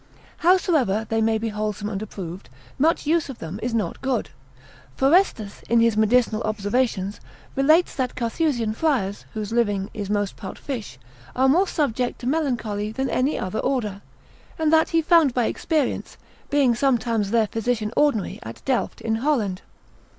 [0.37, 4.29] Howsoever they may be wholesome and approved, much use of them is not good;
[4.97, 5.01] P.
[5.01, 7.19] Forestus, in his medicinal observations,
[7.55, 10.97] relates, that Carthusian friars, whose living is most part fish,
[11.35, 14.01] are more subject to melancholy than any other order,
[14.57, 16.17] and that he found by experience,
[16.49, 19.61] being sometimes their physician ordinary at Delft, in Holland.